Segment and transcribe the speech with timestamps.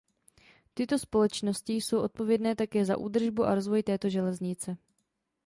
[0.73, 4.77] Tyto společnosti jsou odpovědné také za údržbu a rozvoj této železnice.